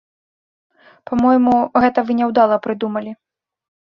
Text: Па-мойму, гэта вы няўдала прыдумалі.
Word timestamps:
Па-мойму, 1.09 1.53
гэта 1.85 1.99
вы 2.09 2.17
няўдала 2.19 2.57
прыдумалі. 2.65 3.11